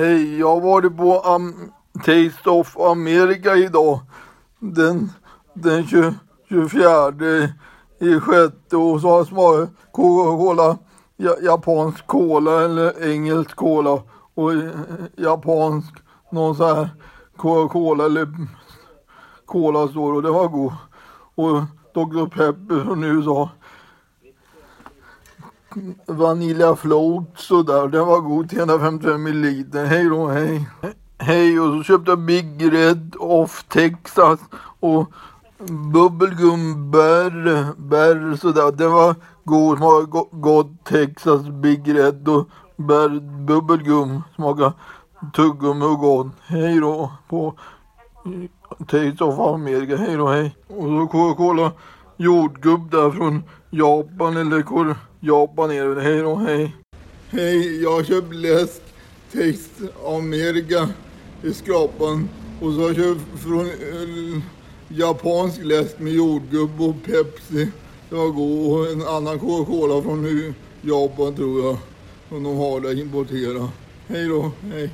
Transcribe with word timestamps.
Hej, 0.00 0.38
jag 0.38 0.48
har 0.48 0.60
varit 0.60 0.96
på 0.96 1.22
um, 1.36 1.72
Taste 2.04 2.50
of 2.50 2.76
America 2.76 3.56
idag. 3.56 4.00
Den, 4.58 5.12
den 5.54 5.86
20, 5.86 6.14
24 6.48 7.12
i 7.98 8.20
sjätte 8.20 8.76
och 8.76 9.00
så 9.00 9.08
har 9.08 9.16
jag 9.16 9.26
smakat 9.26 9.70
Coca-Cola, 9.92 10.78
japansk 11.42 12.06
cola 12.06 12.64
eller 12.64 13.10
engelsk 13.10 13.56
cola 13.56 14.02
och 14.34 14.52
eh, 14.52 14.70
japansk 15.16 15.94
någon 16.30 16.54
sån 16.54 16.76
här 16.76 16.88
Coca-Cola 17.36 18.04
eller 18.04 18.28
Cola 19.46 19.88
står 19.88 20.12
och 20.12 20.22
det 20.22 20.30
var 20.30 20.48
god. 20.48 20.72
Och 21.34 21.62
Dr 21.94 22.26
Pepper 22.26 22.84
från 22.84 23.04
USA. 23.04 23.50
Vanilla 26.06 26.76
float 26.76 27.32
sådär, 27.36 27.88
den 27.88 28.06
var 28.06 28.20
god, 28.20 28.50
355 28.50 29.22
ml. 29.22 29.64
Hej 29.74 30.04
då, 30.04 30.26
hej. 30.26 30.68
Hej 31.18 31.60
och 31.60 31.76
så 31.76 31.82
köpte 31.82 32.10
jag 32.10 32.18
Big 32.18 32.72
Red 32.72 33.14
of 33.18 33.64
Texas 33.64 34.40
och 34.80 35.12
bubbelgum 35.92 36.90
bär, 36.90 37.66
bär 37.76 38.36
sådär. 38.36 38.72
Den 38.72 38.92
var 38.92 39.14
god, 39.44 39.78
smakade 39.78 40.24
gott 40.30 40.84
Texas 40.84 41.48
Big 41.48 41.94
Red 41.94 42.28
och 42.28 42.48
bär 42.76 43.08
bubbelgum 43.46 44.22
smakade 44.34 44.72
tuggummi 45.34 45.84
och 45.84 45.98
gott. 45.98 46.26
Hej 46.46 46.80
då 46.80 47.12
på 47.28 47.54
Taste 48.78 49.24
of 49.24 49.38
America. 49.38 49.96
Hej 49.96 50.16
då, 50.16 50.28
hej. 50.28 50.56
Och 50.68 50.82
så 50.82 51.06
Coca-Cola 51.06 51.72
jordgubb 52.16 52.90
där 52.90 53.10
från 53.10 53.42
Japan 53.70 54.36
eller 54.36 54.62
kor 54.62 54.96
Japan 55.20 55.70
är 55.70 55.84
det. 55.84 56.02
Hej 56.02 56.18
då, 56.18 56.36
hej. 56.36 56.76
Hej, 57.28 57.82
jag 57.82 57.92
har 57.92 58.02
köpt 58.04 58.34
läsk 58.34 58.82
Text 59.32 59.70
America 60.06 60.88
i 61.42 61.52
skrapan 61.52 62.28
och 62.60 62.72
så 62.72 62.80
har 62.80 62.86
jag 62.86 62.96
köpt 62.96 63.40
från 63.42 63.66
äh, 63.66 64.42
japansk 64.88 65.64
läsk 65.64 65.98
med 65.98 66.12
jordgubb 66.12 66.80
och 66.80 66.94
Pepsi. 67.04 67.68
Det 68.08 68.14
var 68.14 68.28
god 68.28 68.72
och 68.72 68.92
en 68.92 69.02
annan 69.02 69.38
Coca-Cola 69.38 70.02
från 70.02 70.54
Japan 70.80 71.34
tror 71.34 71.64
jag. 71.64 71.76
Som 72.28 72.42
de 72.42 72.56
har 72.56 72.80
där 72.80 73.00
importerat. 73.00 73.70
Hej 74.06 74.28
då, 74.28 74.50
hej. 74.62 74.90